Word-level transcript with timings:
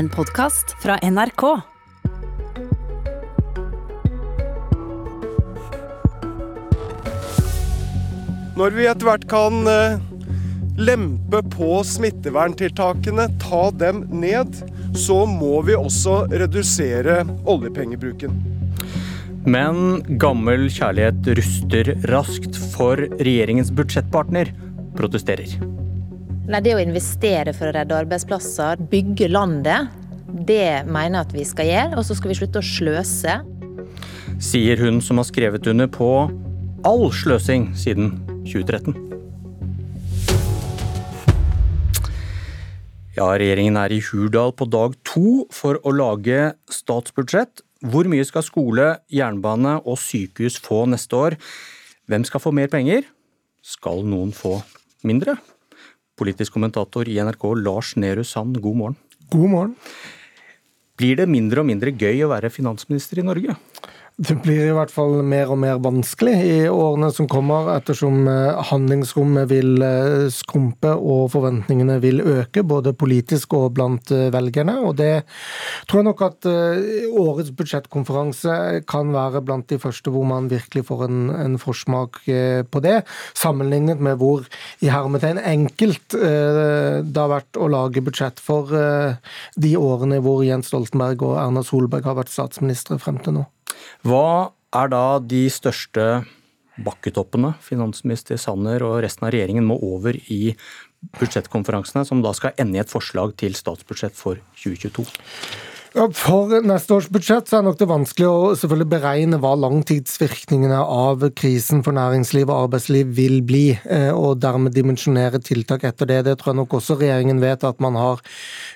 En 0.00 0.08
podkast 0.08 0.70
fra 0.80 0.94
NRK. 1.04 1.42
Når 8.56 8.76
vi 8.78 8.86
etter 8.88 9.04
hvert 9.04 9.26
kan 9.28 9.68
eh, 9.68 9.98
lempe 10.80 11.42
på 11.52 11.82
smitteverntiltakene, 11.84 13.26
ta 13.44 13.66
dem 13.82 14.06
ned, 14.22 14.62
så 14.96 15.18
må 15.28 15.60
vi 15.68 15.76
også 15.76 16.22
redusere 16.32 17.18
oljepengebruken. 17.44 18.40
Men 19.44 20.00
gammel 20.22 20.70
kjærlighet 20.72 21.28
ruster 21.42 21.92
raskt, 22.08 22.56
for 22.72 23.04
regjeringens 23.20 23.74
budsjettpartner 23.76 24.54
protesterer. 24.96 25.60
Nei, 26.48 26.60
Det 26.64 26.72
å 26.74 26.80
investere 26.80 27.52
for 27.52 27.68
å 27.68 27.74
redde 27.74 27.96
arbeidsplasser, 28.00 28.80
bygge 28.90 29.28
landet, 29.28 29.90
det 30.30 30.86
mener 30.86 31.20
jeg 31.20 31.26
at 31.26 31.34
vi 31.34 31.44
skal 31.44 31.68
gjøre. 31.68 31.98
Og 32.00 32.06
så 32.06 32.16
skal 32.16 32.32
vi 32.32 32.38
slutte 32.38 32.62
å 32.62 32.64
sløse. 32.64 33.36
Sier 34.40 34.80
hun 34.80 35.02
som 35.04 35.20
har 35.20 35.28
skrevet 35.28 35.68
under 35.68 35.90
på 35.90 36.08
all 36.88 37.06
sløsing 37.12 37.70
siden 37.76 38.14
2013. 38.48 38.96
Ja, 43.18 43.26
regjeringen 43.36 43.76
er 43.76 43.92
i 43.92 44.00
Hurdal 44.00 44.54
på 44.56 44.64
dag 44.70 44.94
to 45.04 45.44
for 45.52 45.76
å 45.84 45.92
lage 45.92 46.54
statsbudsjett. 46.72 47.60
Hvor 47.84 48.08
mye 48.08 48.24
skal 48.24 48.46
skole, 48.46 48.86
jernbane 49.12 49.76
og 49.84 50.00
sykehus 50.00 50.56
få 50.62 50.86
neste 50.88 51.18
år? 51.18 51.36
Hvem 52.08 52.24
skal 52.24 52.40
få 52.40 52.54
mer 52.56 52.72
penger? 52.72 53.04
Skal 53.60 54.06
noen 54.08 54.32
få 54.32 54.62
mindre? 55.04 55.36
Politisk 56.20 56.52
kommentator 56.52 57.08
i 57.08 57.14
NRK 57.16 57.44
Lars 57.64 57.94
Nehru 57.96 58.20
Sand, 58.28 58.58
god 58.60 58.76
morgen. 58.76 58.96
God 59.32 59.48
morgen. 59.48 59.70
Blir 61.00 61.16
det 61.16 61.24
mindre 61.32 61.62
og 61.62 61.68
mindre 61.70 61.94
gøy 61.96 62.26
å 62.26 62.28
være 62.34 62.50
finansminister 62.52 63.22
i 63.22 63.24
Norge? 63.24 63.54
Det 64.20 64.34
blir 64.44 64.66
i 64.68 64.72
hvert 64.76 64.90
fall 64.92 65.22
mer 65.24 65.48
og 65.48 65.56
mer 65.62 65.78
vanskelig 65.80 66.34
i 66.44 66.56
årene 66.68 67.08
som 67.16 67.24
kommer, 67.30 67.70
ettersom 67.72 68.26
eh, 68.28 68.58
handlingsrommet 68.68 69.48
vil 69.48 69.80
eh, 69.80 70.26
skrumpe 70.34 70.90
og 70.92 71.30
forventningene 71.32 71.94
vil 72.02 72.20
øke, 72.20 72.60
både 72.60 72.92
politisk 73.00 73.54
og 73.56 73.78
blant 73.78 74.10
eh, 74.12 74.26
velgerne. 74.34 74.74
Og 74.84 74.98
det 74.98 75.22
tror 75.88 76.02
jeg 76.02 76.08
nok 76.10 76.20
at 76.26 76.48
årets 76.50 77.54
budsjettkonferanse 77.56 78.56
kan 78.90 79.14
være 79.14 79.40
blant 79.46 79.72
de 79.72 79.78
første 79.80 80.12
hvor 80.12 80.28
man 80.28 80.50
virkelig 80.52 80.84
får 80.90 81.06
en, 81.06 81.22
en 81.32 81.56
forsmak 81.62 82.20
på 82.20 82.82
det, 82.84 82.98
sammenlignet 83.32 84.02
med 84.04 84.18
hvor 84.20 84.44
i 84.84 84.90
hermetegn 84.92 85.40
enkelt 85.40 86.12
det 86.12 87.16
har 87.16 87.32
vært 87.32 87.56
å 87.56 87.70
lage 87.72 88.04
budsjett 88.04 88.42
for 88.42 88.68
de 88.70 89.72
årene 89.80 90.20
hvor 90.20 90.44
Jens 90.44 90.68
Stoltenberg 90.68 91.24
og 91.24 91.38
Erna 91.40 91.64
Solberg 91.64 92.10
har 92.10 92.20
vært 92.20 92.34
statsministre 92.34 93.00
frem 93.00 93.22
til 93.24 93.38
nå. 93.40 93.46
Hva 94.06 94.52
er 94.72 94.92
da 94.92 95.04
de 95.20 95.42
største 95.52 96.04
bakketoppene 96.80 97.52
finansminister 97.64 98.38
Sanner 98.40 98.80
og 98.86 99.00
resten 99.04 99.26
av 99.26 99.34
regjeringen 99.34 99.66
må 99.68 99.76
over 99.84 100.16
i 100.32 100.54
budsjettkonferansene, 101.18 102.06
som 102.08 102.22
da 102.24 102.32
skal 102.36 102.56
ende 102.60 102.78
i 102.78 102.82
et 102.82 102.92
forslag 102.92 103.34
til 103.40 103.56
statsbudsjett 103.58 104.16
for 104.16 104.40
2022? 104.62 105.04
For 105.90 106.52
neste 106.62 106.94
års 106.94 107.08
budsjett 107.10 107.48
så 107.50 107.58
er 107.58 107.64
nok 107.66 107.78
det 107.80 107.88
vanskelig 107.90 108.26
å 108.30 108.50
selvfølgelig 108.54 108.90
beregne 108.92 109.38
hva 109.42 109.56
langtidsvirkningene 109.58 110.78
av 110.78 111.24
krisen 111.34 111.82
for 111.82 111.96
næringsliv 111.96 112.46
og 112.46 112.68
arbeidsliv 112.68 113.10
vil 113.16 113.40
bli, 113.42 113.64
eh, 113.74 114.12
og 114.14 114.38
dermed 114.38 114.76
dimensjonere 114.76 115.40
tiltak 115.42 115.88
etter 115.88 116.06
det. 116.06 116.20
Det 116.28 116.36
tror 116.38 116.52
jeg 116.52 116.60
nok 116.60 116.76
også 116.78 116.94
regjeringen 117.00 117.42
vet, 117.42 117.66
at 117.66 117.82
man 117.82 117.98
har 117.98 118.22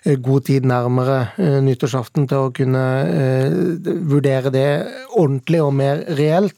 eh, 0.02 0.18
god 0.18 0.48
tid 0.50 0.66
nærmere 0.66 1.20
eh, 1.38 1.60
nyttårsaften 1.62 2.26
til 2.32 2.48
å 2.48 2.52
kunne 2.54 2.82
vurdere 4.10 4.50
det 4.50 4.66
ordentlig 5.14 5.62
og 5.62 5.72
mer 5.78 6.02
reelt. 6.18 6.56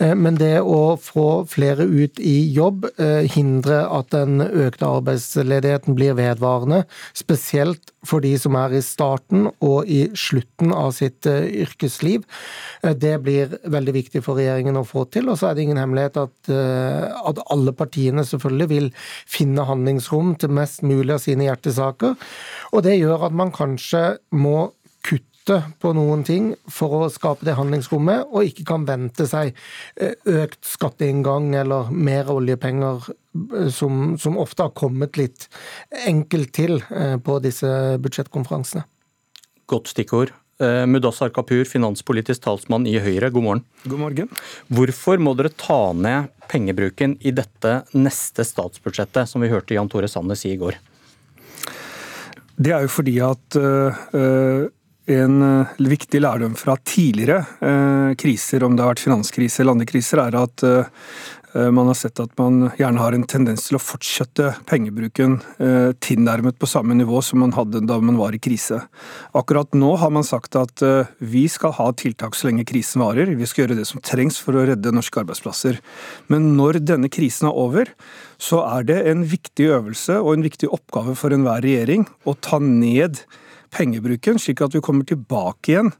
Men 0.00 0.38
det 0.40 0.62
å 0.64 0.96
få 1.00 1.44
flere 1.50 1.84
ut 1.84 2.20
i 2.24 2.38
jobb, 2.54 2.86
hindre 3.34 3.82
at 3.92 4.10
den 4.14 4.40
økte 4.40 4.88
arbeidsledigheten 4.88 5.96
blir 5.98 6.16
vedvarende, 6.16 6.84
spesielt 7.16 7.92
for 8.06 8.24
de 8.24 8.32
som 8.40 8.56
er 8.56 8.78
i 8.78 8.82
starten 8.84 9.48
og 9.60 9.89
i 9.90 10.00
slutten 10.14 10.72
av 10.74 10.92
sitt 10.96 11.26
uh, 11.26 11.44
yrkesliv. 11.44 12.26
Uh, 12.84 12.92
det 12.94 13.16
blir 13.24 13.56
veldig 13.70 13.94
viktig 13.96 14.24
for 14.24 14.40
regjeringen 14.40 14.78
å 14.80 14.86
få 14.86 15.06
til. 15.12 15.30
Og 15.30 15.40
så 15.40 15.50
er 15.50 15.56
det 15.56 15.66
ingen 15.66 15.80
hemmelighet 15.80 16.20
at, 16.22 16.36
uh, 16.52 17.22
at 17.30 17.40
alle 17.50 17.74
partiene 17.76 18.26
selvfølgelig 18.26 18.70
vil 18.70 18.90
finne 19.30 19.66
handlingsrom 19.68 20.36
til 20.40 20.54
mest 20.60 20.84
mulig 20.86 21.16
av 21.16 21.24
sine 21.24 21.48
hjertesaker. 21.48 22.14
Og 22.74 22.86
det 22.86 23.00
gjør 23.00 23.30
at 23.30 23.34
man 23.36 23.54
kanskje 23.54 24.04
må 24.36 24.70
kutte 25.06 25.62
på 25.82 25.90
noen 25.96 26.22
ting 26.22 26.52
for 26.70 26.92
å 26.94 27.10
skape 27.10 27.46
det 27.48 27.56
handlingsrommet, 27.58 28.28
og 28.28 28.46
ikke 28.46 28.66
kan 28.68 28.84
vente 28.86 29.24
seg 29.26 29.56
økt 29.98 30.60
skatteinngang 30.68 31.48
eller 31.58 31.88
mer 31.90 32.28
oljepenger 32.30 33.08
som, 33.72 34.14
som, 34.20 34.38
ofte 34.38 34.68
har 34.68 34.76
kommet 34.76 35.18
litt 35.18 35.48
enkelt 36.04 36.52
til 36.54 36.78
på 37.24 37.40
disse 37.42 37.72
budsjettkonferansene. 38.04 38.84
Godt 39.70 39.92
stikkord. 39.92 40.32
Eh, 40.60 40.84
Mudassar 40.90 41.30
Kapur, 41.32 41.62
finanspolitisk 41.64 42.42
talsmann 42.44 42.88
i 42.90 42.98
Høyre, 43.00 43.30
god 43.30 43.44
morgen. 43.46 43.62
God 43.86 44.00
morgen. 44.02 44.30
Hvorfor 44.68 45.20
må 45.22 45.36
dere 45.38 45.52
ta 45.54 45.92
ned 45.96 46.32
pengebruken 46.50 47.14
i 47.22 47.32
dette 47.32 47.76
neste 47.94 48.44
statsbudsjettet, 48.44 49.30
som 49.30 49.40
vi 49.44 49.52
hørte 49.52 49.76
Jan 49.76 49.88
Tore 49.88 50.10
Sanner 50.10 50.36
si 50.36 50.50
i 50.52 50.58
går? 50.60 50.76
Det 52.60 52.74
er 52.76 52.84
jo 52.84 52.90
fordi 52.92 53.14
at 53.24 53.56
uh, 53.56 54.66
en 55.10 55.40
viktig 55.80 56.20
lærdom 56.20 56.52
fra 56.58 56.76
tidligere 56.86 57.40
uh, 57.62 58.12
kriser, 58.20 58.62
om 58.66 58.76
det 58.76 58.84
har 58.84 58.92
vært 58.92 59.02
finanskrise 59.06 59.62
eller 59.62 59.78
andre 59.78 59.88
kriser, 59.88 60.20
er 60.22 60.36
at 60.38 60.66
Eh, 61.52 61.70
man 61.70 61.86
har 61.86 61.96
sett 61.98 62.20
at 62.22 62.36
man 62.38 62.68
gjerne 62.78 63.02
har 63.02 63.14
en 63.14 63.26
tendens 63.26 63.66
til 63.66 63.76
å 63.78 63.82
fortsette 63.82 64.52
pengebruken 64.70 65.38
eh, 65.58 65.90
tilnærmet 66.02 66.58
på 66.60 66.68
samme 66.70 66.94
nivå 66.98 67.22
som 67.26 67.42
man 67.42 67.54
hadde 67.56 67.82
da 67.88 67.98
man 68.02 68.20
var 68.20 68.36
i 68.36 68.42
krise. 68.42 68.78
Akkurat 69.36 69.74
nå 69.74 69.96
har 69.98 70.14
man 70.14 70.26
sagt 70.26 70.58
at 70.58 70.84
eh, 70.86 71.10
vi 71.18 71.46
skal 71.50 71.74
ha 71.80 71.90
tiltak 71.98 72.38
så 72.38 72.50
lenge 72.50 72.66
krisen 72.70 73.02
varer. 73.02 73.34
Vi 73.34 73.50
skal 73.50 73.64
gjøre 73.64 73.80
det 73.80 73.88
som 73.90 74.02
trengs 74.04 74.38
for 74.42 74.58
å 74.58 74.64
redde 74.70 74.94
norske 74.94 75.24
arbeidsplasser. 75.24 75.80
Men 76.30 76.52
når 76.58 76.82
denne 76.84 77.10
krisen 77.10 77.50
er 77.50 77.58
over, 77.58 77.90
så 78.40 78.62
er 78.68 78.86
det 78.86 79.02
en 79.10 79.26
viktig 79.28 79.72
øvelse 79.74 80.20
og 80.22 80.36
en 80.36 80.46
viktig 80.46 80.70
oppgave 80.70 81.18
for 81.18 81.34
enhver 81.34 81.64
regjering 81.66 82.06
å 82.30 82.38
ta 82.38 82.62
ned 82.62 83.24
pengebruken, 83.70 84.38
slik 84.38 84.60
at 84.64 84.74
vi 84.74 84.82
kommer 84.84 85.06
tilbake 85.08 85.72
igjen 85.72 85.90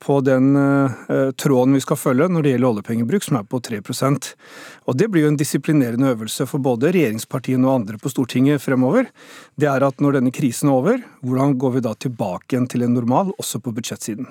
på 0.00 0.16
den 0.24 0.56
uh, 0.56 1.30
tråden 1.36 1.76
vi 1.76 1.82
skal 1.84 1.98
følge 2.00 2.28
når 2.32 2.44
det 2.44 2.54
gjelder 2.54 2.70
oljepengebruk, 2.70 3.26
som 3.26 3.36
er 3.40 3.46
på 3.48 3.60
3% 3.60 4.30
Og 4.88 4.96
Det 4.96 5.10
blir 5.12 5.26
jo 5.26 5.32
en 5.34 5.38
disiplinerende 5.40 6.14
øvelse 6.14 6.46
for 6.48 6.62
både 6.64 6.94
regjeringspartiene 6.96 7.68
og 7.68 7.82
andre 7.82 8.00
på 8.00 8.12
Stortinget 8.12 8.64
fremover. 8.64 9.10
Det 9.60 9.68
er 9.68 9.84
at 9.84 10.00
når 10.00 10.18
denne 10.18 10.32
krisen 10.34 10.72
er 10.72 10.78
over, 10.80 11.04
hvordan 11.20 11.58
går 11.60 11.76
vi 11.76 11.84
da 11.84 11.94
tilbake 11.94 12.54
igjen 12.54 12.68
til 12.70 12.86
en 12.86 12.96
normal, 12.96 13.34
også 13.38 13.60
på 13.60 13.74
budsjettsiden? 13.76 14.28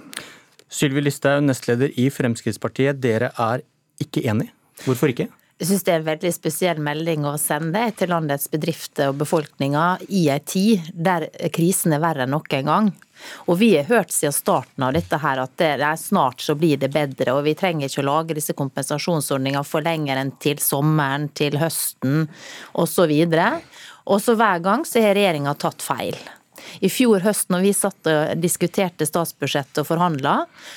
Sylvi 0.70 1.02
Listhaug, 1.02 1.46
nestleder 1.46 1.94
i 1.98 2.10
Fremskrittspartiet. 2.14 3.02
Dere 3.02 3.32
er 3.38 3.66
ikke 4.02 4.26
enig. 4.30 4.52
Hvorfor 4.86 5.14
ikke? 5.14 5.30
Jeg 5.60 5.68
syns 5.68 5.84
det 5.84 5.92
er 5.92 5.98
en 6.00 6.08
veldig 6.08 6.30
spesiell 6.32 6.78
melding 6.80 7.26
å 7.28 7.34
sende 7.36 7.82
til 8.00 8.14
landets 8.14 8.46
bedrifter 8.48 9.10
og 9.12 9.18
befolkninga 9.20 9.98
i 10.08 10.22
en 10.32 10.46
tid 10.48 10.88
der 10.96 11.26
krisen 11.52 11.92
er 11.92 12.00
verre 12.00 12.24
enn 12.24 12.32
noen 12.32 12.64
gang. 12.64 12.88
Og 13.52 13.60
vi 13.60 13.74
har 13.74 13.90
hørt 13.90 14.16
siden 14.16 14.32
starten 14.32 14.88
av 14.88 14.96
dette 14.96 15.20
her 15.20 15.44
at 15.44 15.58
det 15.60 15.74
er 15.76 16.00
snart 16.00 16.40
så 16.40 16.56
blir 16.56 16.80
det 16.80 16.94
bedre, 16.96 17.36
og 17.36 17.44
vi 17.44 17.58
trenger 17.60 17.92
ikke 17.92 18.06
å 18.06 18.08
lage 18.08 18.40
disse 18.40 18.56
kompensasjonsordningene 18.56 19.68
for 19.68 19.84
lenger 19.84 20.24
enn 20.24 20.32
til 20.40 20.64
sommeren, 20.64 21.28
til 21.36 21.60
høsten 21.60 22.30
osv. 22.80 23.12
Og 24.08 24.24
så 24.24 24.40
hver 24.40 24.64
gang 24.64 24.88
så 24.88 25.04
har 25.04 25.20
regjeringa 25.20 25.60
tatt 25.60 25.84
feil. 25.84 26.16
I 26.80 26.90
fjor 26.92 27.24
høst 27.26 27.50
når 27.54 27.64
vi 27.66 27.74
satt 27.76 28.10
og 28.10 28.42
diskuterte 28.42 29.08
statsbudsjettet 29.08 29.82
og 29.84 29.88
forhandla, 29.90 30.36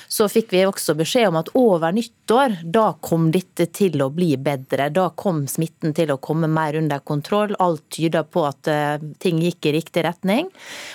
så 0.08 0.28
fikk 0.30 0.52
vi 0.54 0.64
også 0.66 0.96
beskjed 0.98 1.30
om 1.30 1.40
at 1.40 1.52
over 1.58 1.94
nyttår, 1.94 2.58
da 2.64 2.92
kom 3.00 3.30
dette 3.34 3.68
til 3.74 4.02
å 4.02 4.10
bli 4.12 4.34
bedre. 4.40 4.88
Da 4.94 5.08
kom 5.16 5.44
smitten 5.50 5.94
til 5.96 6.14
å 6.14 6.20
komme 6.22 6.50
mer 6.50 6.78
under 6.78 7.02
kontroll. 7.04 7.54
Alt 7.62 7.84
tyder 7.96 8.26
på 8.26 8.46
at 8.48 8.70
eh, 8.70 9.02
ting 9.22 9.42
gikk 9.42 9.68
i 9.68 9.76
riktig 9.78 10.06
retning. 10.06 10.50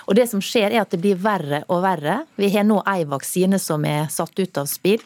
Og 0.07 0.17
det 0.17 0.27
som 0.31 0.43
skjer 0.43 0.71
er 0.71 0.83
at 0.83 0.93
det 0.93 1.01
blir 1.03 1.19
verre 1.21 1.63
og 1.67 1.83
verre. 1.85 2.21
Vi 2.39 2.51
har 2.53 2.67
nå 2.67 2.81
ei 2.87 3.03
vaksine 3.09 3.59
som 3.61 3.85
er 3.87 4.09
satt 4.13 4.37
ut 4.39 4.61
av 4.61 4.69
spill. 4.71 5.03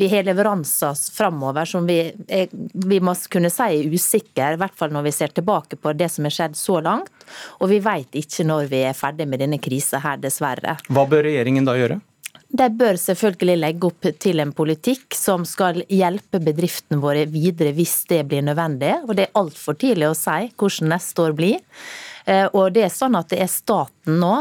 Vi 0.00 0.08
har 0.08 0.24
leveranser 0.24 0.96
framover 1.12 1.68
som 1.68 1.84
vi, 1.86 1.98
vi 2.72 3.00
må 3.04 3.12
kunne 3.28 3.50
si 3.52 3.66
er 3.82 3.90
usikre, 3.92 4.54
i 4.54 4.60
hvert 4.60 4.76
fall 4.78 4.94
når 4.94 5.04
vi 5.10 5.12
ser 5.12 5.34
tilbake 5.36 5.76
på 5.76 5.92
det 5.92 6.08
som 6.08 6.24
har 6.24 6.32
skjedd 6.32 6.56
så 6.56 6.78
langt. 6.80 7.12
Og 7.60 7.68
vi 7.68 7.82
vet 7.84 8.16
ikke 8.16 8.46
når 8.48 8.70
vi 8.70 8.80
er 8.88 8.96
ferdig 8.96 9.26
med 9.28 9.44
denne 9.44 9.58
krisa 9.60 10.00
her, 10.00 10.16
dessverre. 10.22 10.78
Hva 10.88 11.04
bør 11.10 11.26
regjeringen 11.28 11.68
da 11.68 11.76
gjøre? 11.76 12.00
De 12.50 12.66
bør 12.80 12.96
selvfølgelig 12.98 13.58
legge 13.60 13.90
opp 13.90 14.08
til 14.24 14.40
en 14.42 14.54
politikk 14.56 15.14
som 15.14 15.44
skal 15.46 15.84
hjelpe 15.92 16.40
bedriftene 16.42 16.98
våre 17.02 17.28
videre 17.28 17.76
hvis 17.76 18.00
det 18.08 18.24
blir 18.30 18.42
nødvendig. 18.48 18.96
Og 19.04 19.12
det 19.18 19.28
er 19.28 19.36
altfor 19.38 19.76
tidlig 19.78 20.08
å 20.08 20.16
si 20.16 20.48
hvordan 20.56 20.94
neste 20.96 21.28
år 21.28 21.36
blir. 21.36 21.60
Eh, 22.30 22.46
og 22.54 22.70
det 22.76 22.84
er 22.86 22.92
sånn 22.94 23.16
at 23.18 23.32
det 23.32 23.40
er 23.42 23.50
staten 23.50 24.20
nå, 24.20 24.34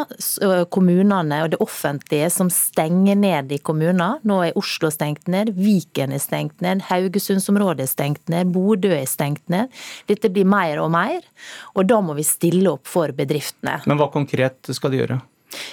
kommunene 0.73 1.39
og 1.45 1.53
det 1.55 1.59
offentlige, 1.63 2.29
som 2.33 2.51
stenger 2.53 3.17
ned 3.17 3.53
i 3.55 3.59
kommuner. 3.65 4.19
Nå 4.29 4.39
er 4.45 4.59
Oslo 4.59 4.91
stengt 4.93 5.29
ned, 5.31 5.55
Viken 5.57 6.13
er 6.13 6.21
stengt 6.21 6.61
ned, 6.65 6.85
Haugesundsområdet 6.89 7.87
er 7.87 7.91
stengt 7.91 8.29
ned, 8.29 8.53
Bodø 8.53 8.93
er 8.93 9.09
stengt 9.09 9.45
ned. 9.49 9.73
Dette 10.09 10.29
blir 10.33 10.45
mer 10.49 10.81
og 10.83 10.91
mer, 10.93 11.25
og 11.73 11.89
da 11.89 11.99
må 12.05 12.17
vi 12.19 12.27
stille 12.27 12.75
opp 12.75 12.89
for 12.89 13.15
bedriftene. 13.15 13.79
Men 13.89 14.01
hva 14.01 14.09
konkret 14.13 14.69
skal 14.75 14.93
de 14.93 15.01
gjøre 15.01 15.21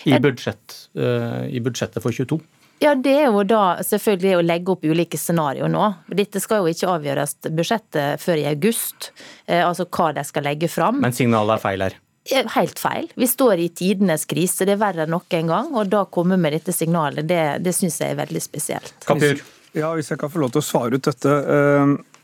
i, 0.09 0.17
budsjett, 0.23 0.79
i 0.97 1.61
budsjettet 1.61 2.01
for 2.05 2.17
22? 2.17 2.41
Ja, 2.81 2.95
Det 2.95 3.13
er 3.13 3.29
jo 3.33 3.45
da 3.49 3.79
selvfølgelig 3.85 4.35
å 4.37 4.45
legge 4.45 4.73
opp 4.73 4.83
ulike 4.85 5.21
scenarioer 5.21 5.71
nå. 5.73 5.85
Dette 6.17 6.41
skal 6.45 6.65
jo 6.65 6.73
ikke 6.73 6.91
avgjøres 6.93 7.37
budsjettet 7.49 8.25
før 8.25 8.41
i 8.41 8.49
august, 8.49 9.13
altså 9.49 9.89
hva 9.89 10.11
de 10.17 10.25
skal 10.29 10.45
legge 10.49 10.69
fram. 10.73 11.01
Men 11.05 11.17
signalet 11.17 11.57
er 11.57 11.65
feil 11.65 11.89
her? 11.89 11.97
Helt 12.31 12.79
feil. 12.79 13.11
Vi 13.15 13.29
står 13.29 13.61
i 13.63 13.69
tidenes 13.69 14.27
krise, 14.29 14.67
det 14.67 14.77
er 14.77 14.81
verre 14.81 15.05
enn 15.07 15.15
noen 15.15 15.51
gang. 15.51 15.71
Og 15.77 15.91
da 15.93 16.05
komme 16.11 16.39
med 16.41 16.57
dette 16.57 16.75
signalet, 16.75 17.27
det, 17.29 17.43
det 17.63 17.75
syns 17.77 18.01
jeg 18.03 18.15
er 18.15 18.21
veldig 18.23 18.43
spesielt. 18.43 18.95
Kapur. 19.07 19.43
Ja, 19.77 19.93
Hvis 19.95 20.11
jeg 20.11 20.19
kan 20.19 20.33
få 20.33 20.41
lov 20.41 20.55
til 20.55 20.63
å 20.63 20.67
svare 20.67 20.97
ut 20.97 21.07
dette. 21.07 21.39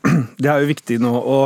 Det 0.43 0.49
er 0.51 0.59
jo 0.59 0.67
viktig 0.67 0.97
nå 0.99 1.11
å 1.15 1.39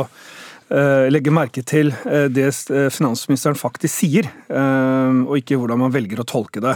legge 1.08 1.30
merke 1.32 1.62
til 1.64 1.92
det 2.34 2.48
finansministeren 2.92 3.56
faktisk 3.56 3.94
sier, 4.02 4.26
og 4.50 5.38
ikke 5.38 5.56
hvordan 5.56 5.80
man 5.80 5.94
velger 5.94 6.20
å 6.20 6.26
tolke 6.28 6.60
det. 6.60 6.74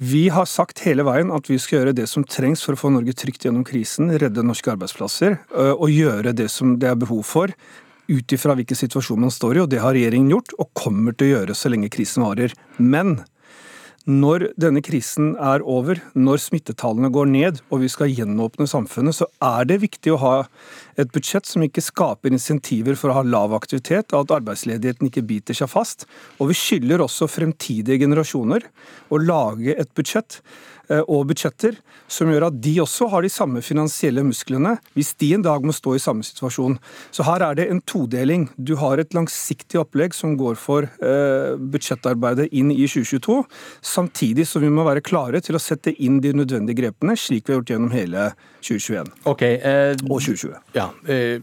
Vi 0.00 0.22
har 0.32 0.46
sagt 0.48 0.80
hele 0.86 1.04
veien 1.04 1.32
at 1.34 1.50
vi 1.50 1.58
skal 1.60 1.80
gjøre 1.80 1.96
det 1.98 2.06
som 2.08 2.24
trengs 2.24 2.62
for 2.64 2.72
å 2.72 2.80
få 2.80 2.92
Norge 2.94 3.12
trygt 3.12 3.44
gjennom 3.44 3.66
krisen, 3.68 4.08
redde 4.22 4.46
norske 4.46 4.72
arbeidsplasser 4.72 5.36
og 5.74 5.90
gjøre 5.92 6.32
det 6.38 6.46
som 6.54 6.78
det 6.80 6.88
er 6.94 7.02
behov 7.02 7.26
for 7.28 7.52
ut 8.10 8.34
ifra 8.34 8.56
hvilken 8.58 8.78
situasjon 8.78 9.22
man 9.22 9.34
står 9.34 9.56
i, 9.58 9.64
og 9.64 9.70
det 9.72 9.82
har 9.82 9.94
regjeringen 9.96 10.32
gjort, 10.34 10.54
og 10.58 10.72
kommer 10.78 11.14
til 11.14 11.30
å 11.30 11.34
gjøre 11.36 11.56
så 11.56 11.72
lenge 11.72 11.92
krisen 11.92 12.26
varer. 12.26 12.54
Men 12.78 13.20
når 14.08 14.48
denne 14.60 14.80
krisen 14.82 15.34
er 15.36 15.62
over, 15.68 16.00
når 16.16 16.40
smittetallene 16.40 17.10
går 17.12 17.28
ned 17.30 17.58
og 17.68 17.82
vi 17.82 17.90
skal 17.92 18.10
gjenåpne 18.10 18.66
samfunnet, 18.70 19.18
så 19.18 19.28
er 19.44 19.68
det 19.68 19.82
viktig 19.82 20.14
å 20.14 20.20
ha 20.22 20.34
et 21.02 21.12
budsjett 21.14 21.48
som 21.48 21.64
ikke 21.64 21.84
skaper 21.84 22.32
insentiver 22.32 22.98
for 22.98 23.12
å 23.12 23.20
ha 23.20 23.26
lav 23.26 23.54
aktivitet, 23.56 24.12
og 24.12 24.26
at 24.26 24.36
arbeidsledigheten 24.40 25.10
ikke 25.10 25.26
biter 25.26 25.56
seg 25.56 25.70
fast. 25.72 26.06
Og 26.38 26.52
vi 26.52 26.58
skylder 26.58 27.04
også 27.04 27.30
fremtidige 27.30 28.02
generasjoner 28.04 28.66
å 29.10 29.22
lage 29.22 29.76
et 29.76 29.90
budsjett 29.96 30.40
Eh, 30.90 31.02
og 31.06 31.28
budsjetter, 31.30 31.76
som 32.10 32.30
gjør 32.30 32.48
at 32.48 32.56
de 32.62 32.72
også 32.82 33.06
har 33.12 33.22
de 33.22 33.30
samme 33.30 33.62
finansielle 33.62 34.24
musklene 34.26 34.74
hvis 34.96 35.12
de 35.22 35.28
en 35.36 35.44
dag 35.46 35.62
må 35.66 35.74
stå 35.74 35.94
i 35.94 36.02
samme 36.02 36.26
situasjon. 36.26 36.78
Så 37.14 37.26
her 37.28 37.44
er 37.46 37.58
det 37.58 37.68
en 37.70 37.82
todeling. 37.86 38.48
Du 38.58 38.74
har 38.80 38.98
et 38.98 39.14
langsiktig 39.14 39.78
opplegg 39.78 40.16
som 40.16 40.34
går 40.40 40.58
for 40.58 40.88
eh, 40.90 41.54
budsjettarbeidet 41.54 42.48
inn 42.50 42.74
i 42.74 42.88
2022, 42.90 43.38
samtidig 43.86 44.48
som 44.50 44.64
vi 44.64 44.72
må 44.74 44.86
være 44.88 45.04
klare 45.06 45.42
til 45.44 45.58
å 45.58 45.62
sette 45.62 45.94
inn 46.02 46.18
de 46.24 46.34
nødvendige 46.34 46.82
grepene, 46.82 47.14
slik 47.14 47.46
vi 47.46 47.54
har 47.54 47.60
gjort 47.60 47.74
gjennom 47.76 47.94
hele 47.94 48.30
2021 48.60 49.10
okay, 49.30 49.58
eh, 49.58 49.92
og 50.06 50.20
2020. 50.20 50.56
Ja, 50.76 50.88
eh, 51.08 51.42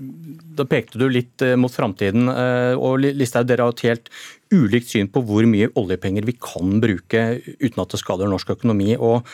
Da 0.57 0.65
pekte 0.69 1.01
du 1.01 1.07
litt 1.09 1.41
eh, 1.45 1.55
mot 1.59 1.73
framtiden. 1.73 2.29
Eh, 2.31 2.73
og 2.77 3.03
Listhaug, 3.03 3.47
dere 3.49 3.67
har 3.67 3.75
et 3.75 3.85
helt 3.87 4.11
ulikt 4.53 4.91
syn 4.93 5.09
på 5.11 5.21
hvor 5.27 5.45
mye 5.49 5.69
oljepenger 5.77 6.25
vi 6.27 6.37
kan 6.39 6.79
bruke 6.83 7.27
uten 7.59 7.83
at 7.83 7.93
det 7.93 8.01
skader 8.01 8.29
norsk 8.31 8.55
økonomi. 8.57 8.95
og 8.97 9.27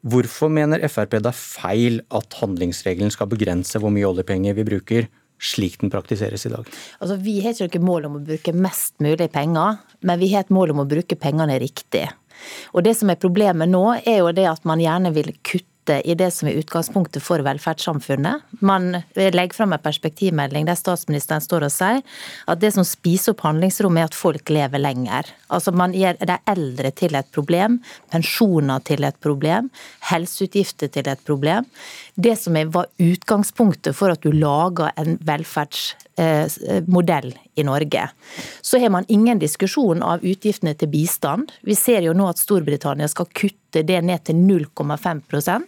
Hvorfor 0.00 0.48
mener 0.48 0.80
Frp 0.88 1.18
det 1.18 1.28
er 1.28 1.36
feil 1.36 2.00
at 2.16 2.38
handlingsregelen 2.40 3.12
skal 3.12 3.28
begrense 3.28 3.80
hvor 3.80 3.92
mye 3.92 4.08
oljepenger 4.08 4.56
vi 4.56 4.64
bruker, 4.64 5.10
slik 5.40 5.76
den 5.80 5.92
praktiseres 5.92 6.46
i 6.48 6.52
dag? 6.52 6.68
Altså, 7.00 7.18
vi 7.20 7.40
har 7.44 7.52
ikke 7.52 7.80
noe 7.80 7.90
mål 7.90 8.08
om 8.08 8.16
å 8.16 8.24
bruke 8.24 8.54
mest 8.56 8.94
mulig 9.04 9.28
penger, 9.32 9.80
men 10.00 10.20
vi 10.20 10.32
har 10.32 10.46
et 10.46 10.54
mål 10.54 10.72
om 10.74 10.82
å 10.84 10.88
bruke 10.88 11.20
pengene 11.20 11.58
riktig. 11.60 12.06
Og 12.72 12.84
Det 12.84 12.94
som 12.96 13.10
er 13.12 13.20
problemet 13.20 13.68
nå, 13.68 13.84
er 14.00 14.22
jo 14.22 14.32
det 14.32 14.46
at 14.48 14.64
man 14.64 14.80
gjerne 14.80 15.12
vil 15.12 15.34
kutte 15.44 15.69
i 15.88 16.14
det 16.14 16.28
som 16.34 16.48
er 16.48 16.58
utgangspunktet 16.60 17.22
for 17.24 17.42
velferdssamfunnet. 17.44 18.44
Man 18.60 19.00
legger 19.16 19.56
fram 19.56 19.72
en 19.72 19.82
perspektivmelding 19.82 20.68
der 20.68 20.78
statsministeren 20.78 21.42
står 21.42 21.66
og 21.66 21.72
sier 21.74 22.02
at 22.50 22.60
det 22.62 22.72
som 22.76 22.86
spiser 22.86 23.34
opp 23.34 23.44
handlingsrommet, 23.46 24.04
er 24.04 24.10
at 24.10 24.18
folk 24.18 24.52
lever 24.52 24.82
lenger. 24.82 25.30
Altså 25.50 25.72
Man 25.72 25.94
gjør 25.96 26.20
de 26.20 26.38
eldre 26.52 26.92
til 26.94 27.16
et 27.18 27.30
problem, 27.34 27.80
pensjoner 28.12 28.84
til 28.86 29.04
et 29.08 29.18
problem, 29.22 29.70
helseutgifter 30.10 30.92
til 30.92 31.08
et 31.08 31.24
problem. 31.26 31.66
Det 32.14 32.36
som 32.38 32.58
var 32.74 32.90
utgangspunktet 33.00 33.96
for 33.96 34.12
at 34.12 34.22
du 34.22 34.30
laga 34.34 34.92
en 35.00 35.16
velferdsmodell 36.20 37.38
i 37.54 37.64
Norge. 37.64 38.10
Så 38.60 38.78
har 38.78 38.90
man 38.90 39.04
ingen 39.08 39.38
diskusjon 39.38 40.02
av 40.02 40.24
utgiftene 40.24 40.74
til 40.74 40.88
bistand. 40.88 41.52
Vi 41.62 41.74
ser 41.74 42.04
jo 42.06 42.14
nå 42.16 42.28
at 42.30 42.40
Storbritannia 42.40 43.08
skal 43.08 43.28
kutte 43.32 43.84
det 43.86 44.00
ned 44.02 44.24
til 44.26 44.36
0,5% 44.36 45.66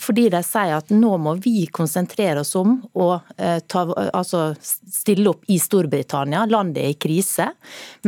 fordi 0.00 0.24
de 0.32 0.38
sier 0.42 0.72
at 0.74 0.88
nå 0.90 1.12
må 1.22 1.34
vi 1.44 1.66
konsentrere 1.70 2.40
oss 2.42 2.54
om 2.58 2.78
å 2.98 3.08
eh, 3.36 3.60
ta, 3.70 3.84
altså 4.16 4.54
stille 4.58 5.28
opp 5.30 5.44
i 5.52 5.58
Storbritannia, 5.60 6.46
landet 6.50 6.82
er 6.82 6.94
i 6.94 6.98
krise. 6.98 7.50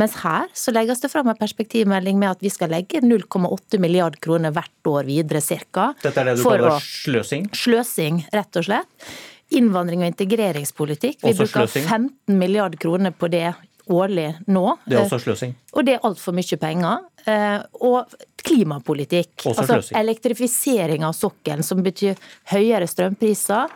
Mens 0.01 0.17
her 0.25 0.49
så 0.57 0.75
legges 0.75 1.05
det 1.05 1.13
fram 1.13 1.31
en 1.31 1.39
perspektivmelding 1.39 2.19
med 2.19 2.33
at 2.33 2.43
vi 2.43 2.51
skal 2.51 2.73
legge 2.75 3.05
0,8 3.05 3.79
milliard 3.83 4.19
kroner 4.25 4.55
hvert 4.57 4.91
år 4.91 5.07
videre, 5.07 5.45
ca. 5.71 5.93
Dette 6.03 6.25
er 6.25 6.33
det 6.33 6.39
du 6.41 6.47
kaller 6.49 6.81
sløsing? 6.83 7.53
Sløsing, 7.55 8.25
rett 8.33 8.59
og 8.59 8.67
slett 8.67 9.13
innvandring 9.59 10.03
og 10.05 10.13
integreringspolitikk. 10.13 11.21
Vi 11.25 11.35
bruker 11.39 11.67
15 11.67 12.39
milliard 12.39 12.79
kroner 12.81 13.15
på 13.15 13.31
det 13.33 13.53
årlig 13.93 14.29
nå. 14.47 14.65
Det 14.87 14.99
er 14.99 15.07
også 15.07 15.21
sløsing. 15.25 15.55
Eh, 15.57 15.73
og 15.77 15.87
det 15.87 15.97
er 15.97 16.07
altfor 16.09 16.37
mye 16.37 16.59
penger. 16.61 17.09
Eh, 17.27 17.59
og 17.87 18.15
klimapolitikk. 18.43 19.33
Også 19.47 19.65
altså 19.65 19.99
elektrifisering 19.99 21.07
av 21.07 21.17
sokkelen, 21.19 21.65
som 21.67 21.83
betyr 21.85 22.19
høyere 22.53 22.89
strømpriser 22.91 23.75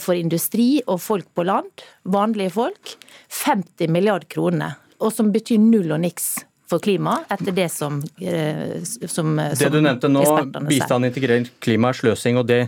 for 0.00 0.16
industri 0.16 0.78
og 0.86 1.00
folk 1.02 1.26
på 1.36 1.44
land, 1.44 1.84
vanlige 2.08 2.54
folk. 2.54 2.96
50 3.42 3.92
milliard 3.92 4.28
kroner. 4.32 4.78
Og 5.02 5.12
som 5.12 5.32
betyr 5.34 5.60
null 5.60 5.90
og 5.92 6.00
niks 6.04 6.36
for 6.72 6.82
klima, 6.82 7.20
etter 7.32 7.54
det 7.56 7.68
som, 7.72 8.00
som 8.02 9.36
Det 9.38 9.72
du 9.72 9.80
nevnte 9.84 10.10
nå, 10.10 10.24
bistand, 10.68 11.08
integrering, 11.08 11.48
klima, 11.62 11.92
sløsing, 11.96 12.40
og 12.40 12.48
det, 12.48 12.64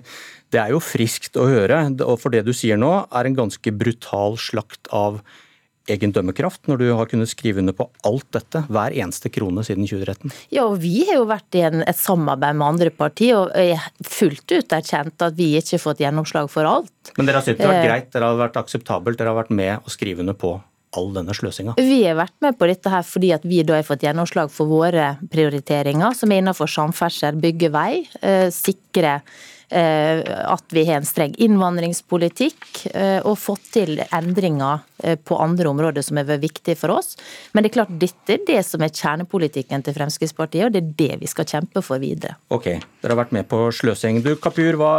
det 0.54 0.60
er 0.62 0.74
jo 0.74 0.82
friskt 0.84 1.38
å 1.40 1.48
høre. 1.50 1.80
For 2.20 2.34
det 2.34 2.44
du 2.46 2.52
sier 2.56 2.80
nå, 2.80 2.92
er 3.08 3.30
en 3.30 3.40
ganske 3.44 3.74
brutal 3.74 4.38
slakt 4.40 4.92
av 4.94 5.22
egen 5.90 6.14
dømmekraft, 6.16 6.62
når 6.70 6.80
du 6.80 6.86
har 6.96 7.08
kunnet 7.10 7.28
skrive 7.28 7.60
under 7.60 7.74
på 7.76 7.86
alt 8.08 8.26
dette, 8.32 8.62
hver 8.72 8.94
eneste 8.96 9.30
krone 9.32 9.64
siden 9.66 9.84
2013? 9.88 10.32
Ja, 10.54 10.64
og 10.64 10.78
vi 10.82 11.04
har 11.08 11.20
jo 11.20 11.26
vært 11.28 11.58
i 11.58 11.64
en, 11.66 11.82
et 11.84 11.98
samarbeid 12.00 12.56
med 12.60 12.68
andre 12.70 12.92
partier 12.94 13.42
og 13.42 13.52
er 13.58 13.82
fullt 14.00 14.48
ut 14.54 14.76
erkjent 14.78 15.26
at 15.26 15.36
vi 15.36 15.50
ikke 15.58 15.76
har 15.76 15.84
fått 15.84 16.04
gjennomslag 16.04 16.48
for 16.52 16.68
alt. 16.68 17.12
Men 17.18 17.28
dere 17.28 17.40
har 17.42 17.46
syntes 17.46 17.60
det 17.60 17.68
har 17.68 17.76
vært 17.76 17.84
eh, 17.84 17.90
greit, 17.90 18.12
dere 18.16 18.30
har 18.30 18.40
vært 18.40 18.62
akseptabelt, 18.64 19.20
dere 19.20 19.34
har 19.34 19.42
vært 19.42 19.52
med 19.54 19.84
å 19.84 19.92
skrive 19.92 20.24
under 20.24 20.38
på 20.38 20.56
all 20.98 21.10
denne 21.16 21.34
sløsinga? 21.36 21.76
Vi 21.78 22.02
har 22.04 22.18
vært 22.18 22.36
med 22.44 22.58
på 22.58 22.68
dette 22.70 22.92
her 22.92 23.06
fordi 23.06 23.32
at 23.36 23.46
vi 23.48 23.62
da 23.66 23.78
har 23.78 23.86
fått 23.86 24.06
gjennomslag 24.06 24.52
for 24.52 24.70
våre 24.70 25.14
prioriteringer, 25.32 26.14
som 26.18 26.32
er 26.32 26.42
innenfor 26.42 26.70
samferdsel, 26.70 27.40
bygge 27.42 27.72
vei, 27.74 28.04
eh, 28.22 28.48
sikre 28.54 29.20
Eh, 29.74 30.20
at 30.52 30.64
vi 30.70 30.84
har 30.84 31.00
en 31.00 31.06
streng 31.08 31.32
innvandringspolitikk 31.40 32.84
eh, 32.92 33.24
og 33.24 33.38
fått 33.40 33.70
til 33.74 34.02
endringer 34.04 34.84
på 35.26 35.36
andre 35.42 35.66
områder 35.68 36.04
som 36.06 36.16
har 36.16 36.28
vært 36.28 36.44
viktige 36.44 36.78
for 36.78 36.94
oss. 36.94 37.16
Men 37.52 37.64
det 37.64 37.72
er 37.72 37.74
klart 37.74 37.96
dette 38.00 38.36
er 38.36 38.44
det 38.46 38.60
som 38.64 38.84
er 38.84 38.92
kjernepolitikken 38.94 39.82
til 39.84 39.96
Fremskrittspartiet, 39.96 40.68
og 40.68 40.72
det 40.72 40.80
er 40.80 40.92
det 41.00 41.18
vi 41.24 41.28
skal 41.28 41.48
kjempe 41.50 41.82
for 41.84 42.00
videre. 42.00 42.38
Ok, 42.54 42.70
dere 43.02 43.12
har 43.12 43.20
vært 43.24 43.34
med 43.36 43.48
på 43.50 43.66
sløsing. 43.74 44.22
Du 44.24 44.32
Kapur, 44.40 44.78
hva, 44.80 44.94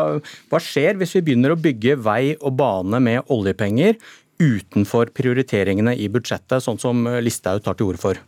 hva 0.51 0.61
skjer 0.61 0.99
hvis 0.99 1.15
vi 1.17 1.23
begynner 1.29 1.55
å 1.55 1.59
bygge 1.61 1.95
vei 2.05 2.35
og 2.35 2.53
bane 2.59 3.01
med 3.01 3.33
oljepenger 3.33 3.97
utenfor 4.41 5.13
prioriteringene 5.15 5.95
i 5.95 6.09
budsjettet, 6.11 6.63
sånn 6.63 6.81
som 6.81 7.05
Listhaug 7.23 7.63
tar 7.63 7.77
til 7.77 7.91
orde 7.91 8.01
for? 8.01 8.21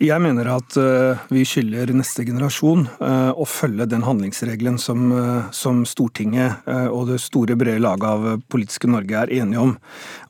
Jeg 0.00 0.16
mener 0.24 0.48
at 0.48 0.76
uh, 0.80 1.18
vi 1.28 1.42
skylder 1.44 1.90
neste 1.92 2.24
generasjon 2.24 2.86
uh, 3.02 3.36
å 3.36 3.44
følge 3.44 3.84
den 3.90 4.00
handlingsregelen 4.06 4.78
som, 4.80 5.10
uh, 5.12 5.50
som 5.52 5.82
Stortinget 5.84 6.64
og 6.70 7.10
det 7.10 7.18
store, 7.20 7.52
brede 7.60 7.82
laget 7.82 8.06
av 8.08 8.40
politiske 8.48 8.88
Norge 8.88 9.18
er 9.18 9.32
enige 9.42 9.60
om. 9.60 9.74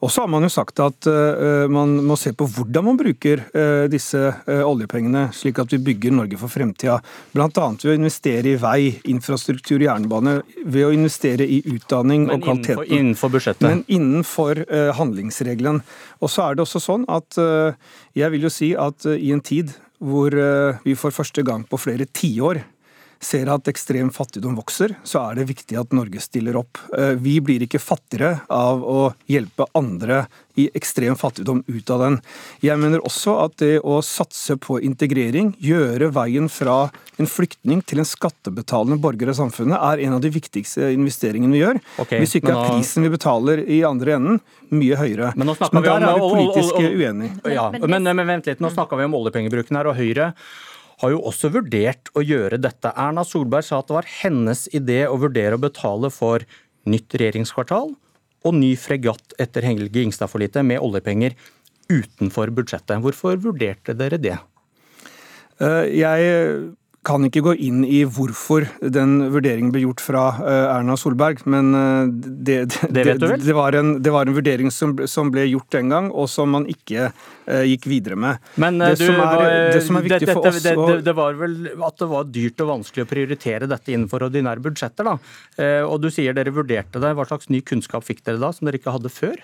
Og 0.02 0.10
så 0.10 0.24
har 0.24 0.30
man 0.32 0.42
jo 0.42 0.50
sagt 0.50 0.80
at 0.82 1.06
man 1.70 1.92
må 2.06 2.16
se 2.18 2.32
på 2.36 2.46
hvordan 2.48 2.86
man 2.86 2.98
bruker 2.98 3.42
disse 3.92 4.18
oljepengene, 4.48 5.26
slik 5.36 5.60
at 5.60 5.74
vi 5.74 5.80
bygger 5.90 6.14
Norge 6.16 6.38
for 6.40 6.52
fremtida. 6.52 6.96
Bl.a. 7.34 7.50
ved 7.50 7.90
å 7.92 7.96
investere 7.98 8.54
i 8.54 8.58
vei, 8.60 8.94
infrastruktur, 9.12 9.82
jernbane, 9.84 10.38
ved 10.64 10.86
å 10.88 10.94
investere 10.96 11.44
i 11.44 11.60
utdanning 11.68 12.26
Men 12.26 12.38
og 12.38 12.46
kvaliteten. 12.46 12.80
Innenfor, 12.80 13.00
innenfor 13.00 13.34
budsjettet? 13.36 13.66
Men 13.68 13.84
innenfor 13.92 14.64
handlingsregelen. 14.96 15.82
Og 16.24 16.32
så 16.32 16.46
er 16.46 16.56
det 16.56 16.64
også 16.64 16.82
sånn 16.86 17.06
at 17.12 17.36
jeg 18.16 18.34
vil 18.34 18.48
jo 18.48 18.54
si 18.54 18.72
at 18.88 19.06
i 19.12 19.34
en 19.34 19.44
tid 19.44 19.59
hvor 20.00 20.32
eh, 20.32 20.80
vi 20.84 20.94
for 20.96 21.12
første 21.14 21.44
gang 21.46 21.66
på 21.68 21.80
flere 21.80 22.06
tiår 22.06 22.62
ser 23.20 23.50
at 23.52 23.68
ekstrem 23.68 24.08
fattigdom 24.12 24.56
vokser, 24.56 24.94
så 25.04 25.20
er 25.28 25.40
det 25.40 25.50
viktig 25.50 25.76
at 25.76 25.92
Norge 25.96 26.22
stiller 26.24 26.56
opp. 26.56 26.80
Eh, 26.96 27.12
vi 27.20 27.36
blir 27.44 27.66
ikke 27.66 27.80
fattigere 27.82 28.46
av 28.48 28.80
å 28.80 29.10
hjelpe 29.28 29.66
andre 29.76 30.24
i 30.58 30.66
ekstrem 30.76 31.16
fattigdom 31.16 31.60
ut 31.66 31.90
av 31.92 32.00
den. 32.04 32.16
Jeg 32.64 32.80
mener 32.80 33.04
også 33.06 33.36
at 33.44 33.58
det 33.60 33.74
å 33.84 34.00
satse 34.04 34.56
på 34.60 34.78
integrering, 34.84 35.52
gjøre 35.60 36.10
veien 36.16 36.48
fra 36.52 36.78
en 37.20 37.28
flyktning 37.28 37.84
til 37.84 38.00
en 38.02 38.08
skattebetalende 38.08 38.98
borger 39.00 39.32
i 39.32 39.36
samfunnet, 39.36 39.76
er 39.76 40.04
en 40.06 40.16
av 40.16 40.24
de 40.24 40.32
viktigste 40.32 40.90
investeringene 40.96 41.54
vi 41.54 41.62
gjør. 41.62 41.82
Okay, 42.06 42.24
Hvis 42.24 42.38
ikke 42.40 42.54
nå... 42.54 42.64
er 42.64 42.72
prisen 42.72 43.04
vi 43.04 43.12
betaler 43.12 43.62
i 43.68 43.82
andre 43.86 44.16
enden, 44.16 44.40
mye 44.72 44.96
høyere. 44.96 45.34
Men, 45.36 45.52
nå 45.52 45.56
men 45.60 45.84
der 45.84 45.92
om, 45.92 46.08
er 46.08 46.16
vi 46.16 46.32
politisk 46.34 46.80
uenige. 46.80 47.54
Ja, 47.54 47.68
men, 47.76 48.00
men, 48.08 48.26
vent 48.26 48.48
litt, 48.48 48.64
nå 48.64 48.72
snakker 48.72 49.00
vi 49.00 49.08
om 49.08 49.16
oljepengebruken 49.20 49.80
her, 49.80 49.92
og 49.92 49.98
Høyre 50.00 50.32
har 51.00 51.14
jo 51.14 51.22
også 51.30 51.50
vurdert 51.54 52.10
å 52.16 52.22
gjøre 52.24 52.60
dette. 52.60 52.92
Erna 52.92 53.24
Solberg 53.24 53.66
sa 53.66 53.80
at 53.80 53.88
det 53.88 53.96
var 53.96 54.10
hennes 54.20 54.66
idé 54.76 55.02
å 55.08 55.18
vurdere 55.20 55.56
å 55.56 55.62
betale 55.62 56.10
for 56.12 56.44
nytt 56.88 57.16
regjeringskvartal 57.16 57.94
og 58.40 58.56
ny 58.56 58.74
fregatt 58.80 59.34
etter 59.40 59.64
Helge 59.68 60.04
Ingstad-forlitet 60.04 60.64
med 60.66 60.80
oljepenger 60.80 61.36
utenfor 61.90 62.52
budsjettet. 62.56 63.00
Hvorfor 63.04 63.40
vurderte 63.42 63.96
dere 63.98 64.20
det? 64.20 64.36
Eh, 65.60 65.86
jeg 66.00 66.30
kan 67.06 67.24
ikke 67.24 67.40
gå 67.44 67.52
inn 67.64 67.80
i 67.88 68.02
hvorfor 68.04 68.66
den 68.92 69.14
vurderingen 69.32 69.70
ble 69.72 69.86
gjort 69.86 70.02
fra 70.04 70.24
eh, 70.44 70.64
Erna 70.74 70.98
Solberg, 71.00 71.40
men 71.48 71.72
eh, 71.76 72.10
det, 72.12 72.56
det, 72.92 73.04
det, 73.16 73.38
det 73.40 73.54
var, 73.56 73.76
en, 73.78 73.94
var, 74.04 74.28
en, 74.28 74.36
vurdering 74.36 74.68
som, 74.74 74.92
som, 75.08 75.30
ble 75.32 75.46
gjort 75.48 75.70
den 75.72 75.88
gang, 75.92 76.10
og 76.12 76.28
som 76.28 76.52
man 76.52 76.66
ikke 76.68 77.08
uh, 77.08 77.62
gikk 77.64 77.86
videre 77.88 78.18
med. 78.20 78.42
Men 78.60 78.82
det, 78.82 78.98
du, 79.00 79.06
som 79.08 79.22
er, 79.24 79.46
det, 79.72 79.84
som 79.86 80.00
er 80.00 80.04
viktig 80.08 80.28
for 80.28 80.50
oss 80.50 80.60
det, 80.60 81.14
var 81.16 81.38
vel 81.40 81.56
at 81.72 82.02
det 82.02 82.10
var 82.10 82.28
dyrt 82.28 82.64
og 82.66 82.72
vanskelig 82.74 83.06
å 83.06 83.10
prioritere 83.14 83.70
dette 83.70 83.94
innenfor 83.94 84.26
ordinære 84.28 84.64
budsjetter, 84.64 85.08
da. 85.08 85.16
Og 85.88 85.96
du 86.02 86.10
sier 86.12 86.36
dere 86.36 86.52
vurderte 86.54 87.00
det. 87.02 87.14
Hva 87.16 87.26
slags 87.28 87.48
ny 87.52 87.62
kunnskap 87.64 88.04
fikk 88.06 88.22
dere 88.26 88.42
da, 88.42 88.52
som 88.54 88.68
dere 88.68 88.80
ikke 88.80 88.94
hadde 88.96 89.12
før? 89.12 89.40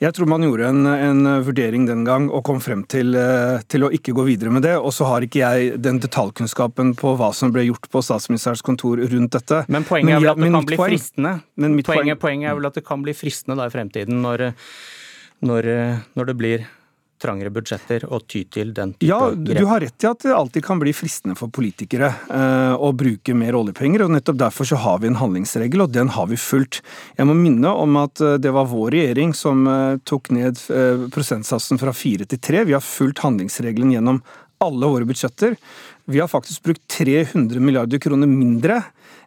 Jeg 0.00 0.14
tror 0.16 0.30
man 0.32 0.40
gjorde 0.40 0.64
en, 0.64 0.86
en, 0.88 1.26
vurdering 1.44 1.84
den 1.84 2.06
gang 2.06 2.30
og 2.32 2.40
kom 2.48 2.56
frem 2.64 2.86
til, 2.88 3.12
eh, 3.20 3.60
til, 3.68 3.84
å 3.84 3.90
ikke 3.92 4.14
gå 4.16 4.24
videre 4.30 4.52
med 4.54 4.64
det. 4.64 4.78
Og 4.80 4.94
så 4.96 5.04
har 5.10 5.26
ikke 5.26 5.42
jeg 5.42 5.74
den 5.84 6.00
detaljkunnskapen 6.00 6.94
på 6.96 7.12
hva 7.20 7.28
som 7.36 7.52
ble 7.52 7.66
gjort 7.66 7.84
på 7.92 8.00
statsministerens 8.06 8.64
kontor 8.64 9.02
rundt 9.12 9.36
dette. 9.36 9.60
Men 9.68 9.84
poenget 9.84 10.16
er 10.16 10.24
vel 10.24 10.32
at 10.32 10.40
det 10.40 10.52
kan 10.56 10.68
bli 10.70 10.80
fristende 10.80 11.34
poenget, 11.84 12.22
poenget, 12.22 12.48
er 12.48 12.56
vel 12.56 12.70
at 12.70 12.80
det 12.80 12.86
kan 12.86 13.04
bli 13.04 13.16
fristende 13.18 13.58
da 13.60 13.68
i 13.68 13.74
fremtiden, 13.74 14.24
når, 14.24 14.48
når, 15.44 15.70
når 16.16 16.32
det 16.32 16.36
blir 16.40 16.64
trangere 17.20 17.52
budsjetter 17.54 18.06
og 18.08 18.26
ty 18.30 18.42
til 18.52 18.72
den 18.76 18.94
type 18.96 19.08
ja, 19.08 19.20
grep? 19.30 19.52
Ja, 19.52 19.60
du 19.60 19.70
har 19.70 19.84
rett 19.84 20.04
i 20.04 20.08
at 20.10 20.26
det 20.26 20.34
alltid 20.34 20.64
kan 20.66 20.82
bli 20.82 20.94
fristende 20.96 21.36
for 21.38 21.52
politikere 21.52 22.10
eh, 22.10 22.74
å 22.74 22.92
bruke 22.96 23.36
mer 23.36 23.58
oljepenger. 23.58 24.06
og 24.06 24.14
Nettopp 24.16 24.40
derfor 24.40 24.70
så 24.72 24.80
har 24.80 25.00
vi 25.02 25.10
en 25.10 25.20
handlingsregel, 25.20 25.84
og 25.84 25.94
den 25.94 26.12
har 26.16 26.30
vi 26.30 26.40
fulgt. 26.40 26.82
Jeg 27.18 27.28
må 27.28 27.36
minne 27.38 27.72
om 27.72 27.98
at 28.00 28.22
eh, 28.24 28.38
det 28.42 28.54
var 28.56 28.70
vår 28.70 28.94
regjering 28.96 29.34
som 29.36 29.66
eh, 29.70 29.96
tok 30.08 30.32
ned 30.36 30.60
eh, 30.72 31.08
prosentsatsen 31.12 31.80
fra 31.80 31.94
fire 31.96 32.28
til 32.28 32.40
tre. 32.42 32.64
Vi 32.68 32.76
har 32.76 32.84
fulgt 32.84 33.24
handlingsregelen 33.26 33.94
gjennom 33.96 34.22
alle 34.60 34.92
våre 34.92 35.08
budsjetter. 35.08 35.56
Vi 36.10 36.20
har 36.20 36.28
faktisk 36.28 36.62
brukt 36.66 36.82
300 36.92 37.60
milliarder 37.60 38.00
kroner 38.02 38.28
mindre 38.28 38.82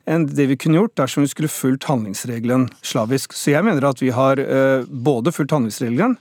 enn 0.10 0.26
det 0.28 0.50
vi 0.50 0.58
kunne 0.60 0.82
gjort 0.82 0.98
dersom 1.00 1.24
vi 1.24 1.32
skulle 1.32 1.52
fulgt 1.52 1.88
handlingsregelen 1.88 2.68
slavisk. 2.84 3.36
Så 3.38 3.54
jeg 3.54 3.64
mener 3.66 3.88
at 3.88 4.02
vi 4.04 4.12
har 4.14 4.42
eh, 4.42 4.84
både 4.88 5.32
fulgt 5.36 5.56
handlingsregelen 5.56 6.18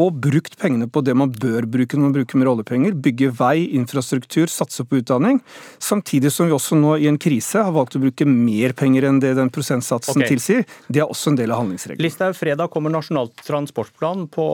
og 0.00 0.16
brukt 0.22 0.56
pengene 0.60 0.86
på 0.88 1.02
det 1.04 1.14
man 1.18 1.32
bør 1.34 1.66
bruke 1.68 1.98
når 1.98 2.06
man 2.06 2.14
bruker 2.14 2.40
mer 2.40 2.50
oljepenger. 2.52 2.96
Bygge 3.04 3.30
vei, 3.36 3.66
infrastruktur, 3.76 4.48
satse 4.50 4.84
på 4.86 5.00
utdanning. 5.02 5.40
Samtidig 5.82 6.32
som 6.32 6.48
vi 6.48 6.56
også 6.56 6.78
nå 6.78 6.96
i 7.02 7.08
en 7.10 7.18
krise 7.20 7.64
har 7.66 7.74
valgt 7.74 7.98
å 7.98 8.02
bruke 8.02 8.26
mer 8.28 8.74
penger 8.78 9.08
enn 9.10 9.20
det 9.22 9.34
den 9.38 9.52
prosentsatsen 9.52 10.22
okay. 10.22 10.34
tilsier. 10.34 10.66
Det 10.88 11.02
er 11.02 11.10
også 11.10 11.34
en 11.34 11.40
del 11.42 11.52
av 11.52 11.62
handlingsregelen. 11.64 12.04
Listhaug, 12.06 12.36
fredag 12.38 12.72
kommer 12.72 12.94
Nasjonal 12.94 13.32
transportplan 13.44 14.26
på 14.32 14.46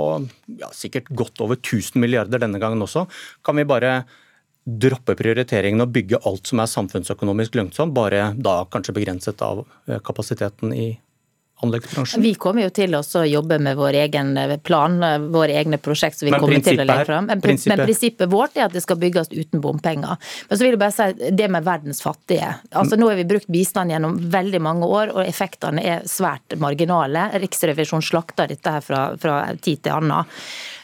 ja, 0.59 0.71
sikkert 0.75 1.13
godt 1.15 1.45
over 1.45 1.61
1000 1.61 2.01
milliarder 2.03 2.43
denne 2.43 2.63
gangen 2.63 2.83
også. 2.83 3.07
Kan 3.47 3.61
vi 3.61 3.69
bare 3.69 4.01
droppe 4.67 5.15
prioriteringen 5.15 5.85
og 5.85 5.93
bygge 5.95 6.19
alt 6.27 6.49
som 6.51 6.59
er 6.59 6.71
samfunnsøkonomisk 6.71 7.55
lønnsomt, 7.55 7.95
bare 7.95 8.33
da 8.35 8.65
kanskje 8.71 8.97
begrenset 8.97 9.43
av 9.47 9.63
eh, 9.87 10.01
kapasiteten 10.03 10.75
i 10.75 10.89
anleggsbransjen? 11.65 12.23
Vi 12.23 12.35
kommer 12.41 12.67
jo 12.67 12.73
til 12.75 12.97
å 12.97 13.03
jobbe 13.27 13.59
med 13.63 13.79
vår 13.79 13.99
egen 14.03 14.33
plan, 14.67 14.99
våre 15.33 15.57
egne 15.61 15.79
prosjekt 15.83 16.21
som 16.21 16.29
vi 16.29 16.35
kommer 16.37 16.63
til 16.65 16.81
å 16.83 16.87
legge 16.87 17.07
fram. 17.09 17.29
Men 17.31 17.43
prinsippet. 17.45 17.73
men 17.73 17.87
prinsippet 17.89 18.33
vårt 18.33 18.59
er 18.59 18.67
at 18.69 18.77
det 18.77 18.85
skal 18.85 19.01
bygges 19.01 19.33
uten 19.33 19.63
bompenger. 19.65 20.21
Men 20.49 20.59
så 20.59 20.65
vil 20.65 20.77
jeg 20.77 20.83
bare 20.83 20.97
si 20.97 21.33
det 21.41 21.51
med 21.53 21.67
verdens 21.67 22.03
fattige. 22.05 22.53
Altså 22.77 23.01
Nå 23.01 23.11
har 23.11 23.19
vi 23.21 23.27
brukt 23.29 23.51
bistand 23.53 23.95
gjennom 23.95 24.19
veldig 24.33 24.63
mange 24.63 24.89
år, 24.89 25.15
og 25.17 25.25
effektene 25.25 25.85
er 25.85 26.07
svært 26.11 26.59
marginale. 26.61 27.29
Riksrevisjonen 27.43 28.05
slakter 28.05 28.53
dette 28.53 28.79
her 28.79 28.85
fra, 28.85 29.09
fra 29.21 29.43
tid 29.57 29.85
til 29.87 29.97
annen. 29.97 30.33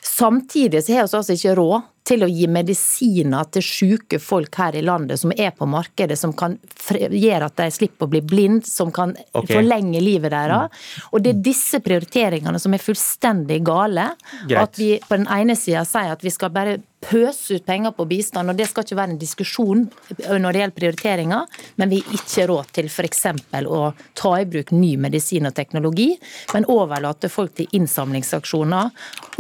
Samtidig 0.03 0.83
så 0.83 0.97
har 0.97 1.07
vi 1.07 1.19
altså 1.21 1.37
ikke 1.37 1.57
råd 1.59 1.92
til 2.07 2.25
å 2.25 2.29
gi 2.31 2.49
medisiner 2.51 3.49
til 3.55 3.65
syke 3.65 4.19
folk 4.23 4.57
her 4.59 4.77
i 4.79 4.83
landet 4.85 5.21
som 5.23 5.33
er 5.37 5.53
på 5.55 5.69
markedet, 5.71 6.19
som 6.19 6.35
kan 6.37 6.57
gjøre 6.91 7.49
at 7.49 7.59
de 7.61 7.69
slipper 7.75 8.09
å 8.09 8.13
bli 8.13 8.23
blind, 8.27 8.67
som 8.67 8.91
kan 8.95 9.15
okay. 9.31 9.55
forlenge 9.55 10.03
livet 10.03 10.35
deres. 10.35 10.83
Og 11.13 11.23
det 11.23 11.37
er 11.37 11.45
disse 11.51 11.83
prioriteringene 11.85 12.59
som 12.63 12.75
er 12.75 12.83
fullstendig 12.83 13.61
gale. 13.67 14.11
Greit. 14.49 14.59
At 14.63 14.81
vi 14.81 14.97
på 15.03 15.19
den 15.21 15.29
ene 15.31 15.57
sida 15.59 15.85
sier 15.89 16.17
at 16.17 16.25
vi 16.25 16.35
skal 16.35 16.53
bare 16.55 16.81
pøse 17.03 17.59
ut 17.59 17.67
penger 17.67 17.93
på 17.97 18.07
bistand, 18.09 18.51
og 18.53 18.59
det 18.59 18.69
skal 18.71 18.87
ikke 18.87 18.99
være 18.99 19.15
en 19.15 19.21
diskusjon 19.21 19.85
når 20.23 20.55
det 20.55 20.63
gjelder 20.63 20.77
prioriteringer, 20.77 21.61
men 21.81 21.93
vi 21.93 22.01
har 22.03 22.17
ikke 22.19 22.47
råd 22.51 22.73
til 22.79 22.91
f.eks. 22.91 23.25
å 23.67 23.83
ta 24.19 24.33
i 24.39 24.49
bruk 24.49 24.73
ny 24.75 24.95
medisin 25.01 25.49
og 25.51 25.57
teknologi, 25.57 26.13
men 26.55 26.69
overlate 26.73 27.31
folk 27.33 27.57
til 27.59 27.71
innsamlingsaksjoner 27.79 28.91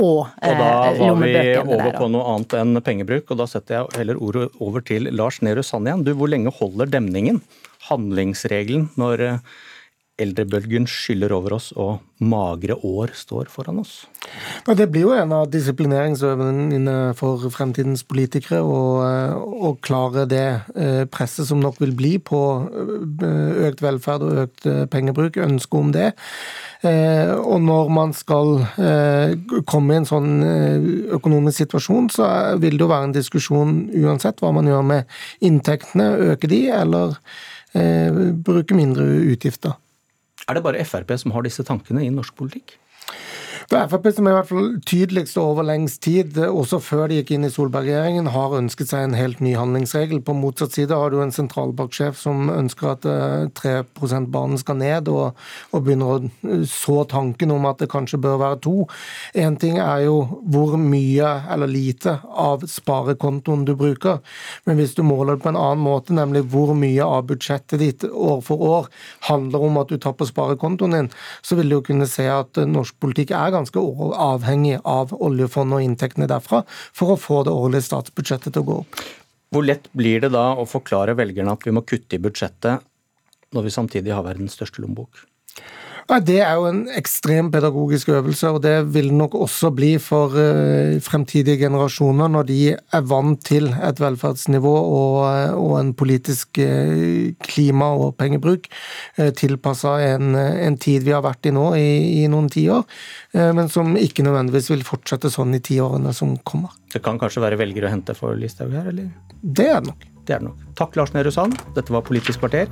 og 0.02 0.32
lommebøkene 0.42 0.52
Og 0.52 0.58
da 0.58 0.70
eh, 0.92 1.02
var 1.06 1.66
vi 1.68 1.76
over 1.78 1.98
på 1.98 2.12
noe 2.12 2.36
annet 2.36 2.56
enn 2.60 2.84
pengebruk, 2.84 3.30
og 3.30 3.42
da 3.42 3.48
setter 3.50 3.78
jeg 3.78 4.00
heller 4.00 4.22
ordet 4.22 4.48
over 4.62 4.84
til 4.86 5.10
Lars 5.14 5.40
Nehru 5.44 5.62
Sand 5.66 5.90
igjen. 5.90 6.06
Du, 6.06 6.14
hvor 6.18 6.30
lenge 6.32 6.52
holder 6.58 6.90
demningen, 6.90 7.42
handlingsregelen, 7.88 8.90
når 9.00 9.26
eh, 9.28 9.52
eldrebølgen 10.20 10.84
skyller 10.90 11.32
over 11.32 11.56
oss 11.56 11.70
og 11.72 12.02
magre 12.22 12.76
år 12.84 13.14
står 13.16 13.48
foran 13.50 13.80
oss? 13.80 14.04
Ja, 14.66 14.74
det 14.76 14.90
blir 14.92 15.06
jo 15.06 15.14
en 15.16 15.32
av 15.34 15.48
disiplineringsøvene 15.50 16.96
for 17.18 17.42
fremtidens 17.54 18.04
politikere 18.06 18.60
å 18.62 19.72
klare 19.82 20.26
det 20.30 20.44
eh, 20.76 21.02
presset 21.10 21.48
som 21.48 21.62
nok 21.62 21.80
vil 21.82 21.94
bli 21.98 22.12
på 22.22 22.42
eh, 22.68 23.64
økt 23.68 23.82
velferd 23.84 24.26
og 24.26 24.42
økt 24.44 24.68
eh, 24.68 24.84
pengebruk, 24.92 25.40
ønsket 25.42 25.80
om 25.80 25.94
det. 25.94 26.12
Og 26.82 27.60
når 27.62 27.90
man 27.94 28.10
skal 28.10 28.56
komme 29.70 29.94
i 29.94 29.98
en 30.00 30.06
sånn 30.08 30.42
økonomisk 31.14 31.60
situasjon, 31.60 32.08
så 32.10 32.26
vil 32.58 32.74
det 32.74 32.82
jo 32.82 32.88
være 32.90 33.06
en 33.06 33.14
diskusjon 33.14 33.76
uansett 34.02 34.42
hva 34.42 34.50
man 34.56 34.66
gjør 34.66 34.82
med 34.88 35.14
inntektene, 35.46 36.08
øke 36.32 36.50
de, 36.50 36.58
eller 36.74 37.14
bruke 38.42 38.74
mindre 38.74 39.06
utgifter. 39.30 39.78
Er 40.48 40.58
det 40.58 40.64
bare 40.64 40.84
Frp 40.84 41.14
som 41.20 41.34
har 41.34 41.44
disse 41.46 41.64
tankene 41.66 42.04
i 42.04 42.12
norsk 42.12 42.34
politikk? 42.38 42.76
Det 43.70 43.78
er 43.78 43.88
Frp 43.90 44.08
som 44.14 44.26
i 44.26 44.32
hvert 44.34 44.48
fall 44.48 44.68
tydeligst 44.88 45.38
over 45.40 45.64
lengst 45.66 46.02
tid, 46.04 46.36
også 46.42 46.80
før 46.82 47.06
de 47.10 47.20
gikk 47.20 47.32
inn 47.36 47.46
i 47.46 47.50
Solberg-regjeringen, 47.52 48.30
har 48.34 48.56
ønsket 48.58 48.90
seg 48.90 49.06
en 49.06 49.16
helt 49.16 49.42
ny 49.44 49.52
handlingsregel. 49.58 50.22
På 50.24 50.34
motsatt 50.36 50.74
side 50.74 50.96
har 50.98 51.12
du 51.12 51.20
en 51.22 51.34
sentralbanksjef 51.34 52.18
som 52.18 52.50
ønsker 52.52 52.90
at 52.92 53.06
3 53.60 53.74
eh, 53.78 53.84
%-banen 54.02 54.58
skal 54.60 54.80
ned, 54.80 55.10
og, 55.12 55.38
og, 55.70 55.84
begynner 55.84 56.10
å 56.10 56.18
eh, 56.24 56.64
så 56.68 57.02
tanken 57.08 57.54
om 57.54 57.68
at 57.70 57.82
det 57.82 57.90
kanskje 57.92 58.20
bør 58.22 58.40
være 58.42 58.60
to. 58.66 58.74
Én 59.38 59.58
ting 59.60 59.78
er 59.82 60.06
jo 60.08 60.18
hvor 60.52 60.74
mye 60.80 61.30
eller 61.52 61.70
lite 61.70 62.18
av 62.26 62.66
sparekontoen 62.68 63.66
du 63.68 63.74
bruker, 63.78 64.20
men 64.66 64.80
hvis 64.80 64.96
du 64.98 65.04
måler 65.06 65.36
det 65.36 65.46
på 65.46 65.52
en 65.52 65.60
annen 65.60 65.84
måte, 65.84 66.16
nemlig 66.16 66.44
hvor 66.52 66.74
mye 66.78 67.06
av 67.06 67.28
budsjettet 67.30 67.82
ditt 67.82 68.08
år 68.10 68.42
for 68.44 68.66
år 68.66 68.90
handler 69.28 69.68
om 69.68 69.80
at 69.82 69.92
du 69.92 70.00
tar 70.02 70.16
på 70.18 70.26
sparekontoen 70.28 70.98
din, 70.98 71.12
så 71.46 71.58
vil 71.58 71.70
du 71.70 71.78
jo 71.78 71.86
kunne 71.92 72.10
se 72.10 72.26
at 72.30 72.58
norsk 72.68 72.98
politikk 73.02 73.34
er 73.36 73.51
ganske 73.52 73.82
avhengig 74.26 74.78
av 74.88 75.12
oljefondet 75.14 75.78
og 75.78 75.86
inntektene 75.86 76.28
derfra 76.30 76.62
for 76.68 77.14
å 77.14 77.20
få 77.20 77.42
det 77.46 77.54
årlige 77.54 77.86
statsbudsjettet 77.88 78.54
til 78.54 78.64
å 78.64 78.68
gå 78.68 78.78
opp. 78.84 79.02
Hvor 79.52 79.66
lett 79.68 79.90
blir 79.92 80.22
det 80.24 80.32
da 80.32 80.52
å 80.56 80.64
forklare 80.68 81.16
velgerne 81.18 81.52
at 81.52 81.66
vi 81.66 81.74
må 81.76 81.84
kutte 81.84 82.16
i 82.16 82.22
budsjettet, 82.22 82.84
når 83.52 83.68
vi 83.68 83.74
samtidig 83.74 84.14
har 84.16 84.24
verdens 84.24 84.56
største 84.56 84.80
lommebok? 84.80 85.26
Det 86.10 86.40
er 86.42 86.56
jo 86.58 86.66
en 86.66 86.80
ekstrem 86.98 87.48
pedagogisk 87.52 88.10
øvelse, 88.12 88.50
og 88.50 88.62
det 88.64 88.74
vil 88.92 89.12
nok 89.14 89.34
også 89.38 89.70
bli 89.74 89.94
for 90.02 90.34
uh, 90.34 90.98
fremtidige 91.00 91.60
generasjoner 91.62 92.28
når 92.32 92.48
de 92.48 92.58
er 92.74 93.04
vant 93.06 93.40
til 93.46 93.70
et 93.70 94.02
velferdsnivå 94.02 94.72
og, 94.72 95.16
uh, 95.22 95.54
og 95.56 95.78
en 95.78 95.92
politisk 95.94 96.58
uh, 96.58 97.30
klima- 97.46 97.92
og 97.92 98.16
pengebruk 98.18 98.68
tilpassa 99.36 99.94
en, 100.14 100.34
en, 100.36 100.76
tid 100.80 101.04
vi 101.06 101.12
har 101.14 101.22
vært 101.24 101.46
i 101.46 101.52
nå 101.54 101.64
i, 101.78 102.22
i 102.22 102.28
noen 102.30 102.48
tiår, 102.50 102.82
men 103.54 103.68
som 103.70 103.92
ikke 103.98 104.24
nødvendigvis 104.24 104.70
vil 104.72 104.84
fortsette 104.86 105.30
sånn 105.32 105.54
i 105.56 105.60
tiårene 105.62 106.14
som 106.16 106.34
kommer. 106.48 106.72
Det 106.92 107.02
kan 107.04 107.20
kanskje 107.20 107.44
være 107.44 107.60
velgere 107.60 107.90
å 107.90 107.92
hente 107.92 108.16
for 108.18 108.38
Listhaug 108.38 108.74
her, 108.76 108.88
eller? 108.92 109.12
Det 109.42 109.68
er 109.68 109.80
det 109.84 109.92
nok. 109.92 110.08
Det 110.26 110.36
er 110.36 110.42
det 110.42 110.48
nok. 110.48 110.66
Takk, 110.78 110.98
Lars 110.98 111.14
Nehru 111.16 111.32
Sand. 111.34 111.60
Dette 111.76 111.94
var 111.94 112.06
Politisk 112.08 112.42
kvarter. 112.42 112.70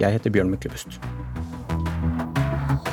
Jeg 0.00 0.18
heter 0.18 0.34
Bjørn 0.34 0.52
Myklebust. 0.52 1.00